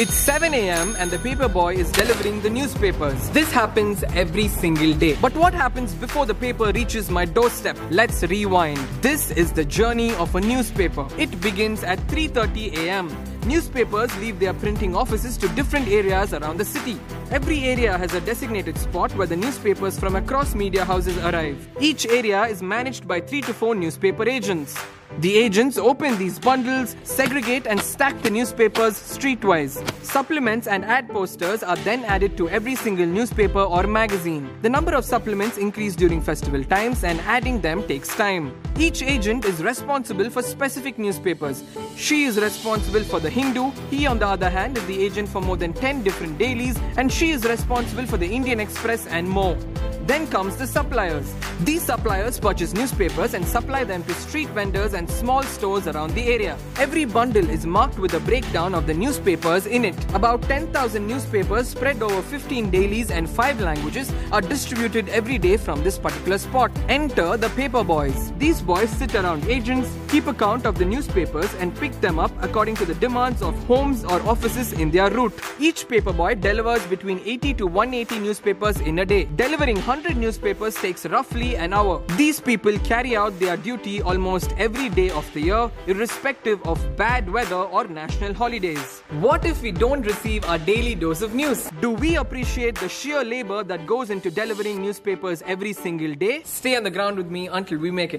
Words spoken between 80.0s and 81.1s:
newspapers takes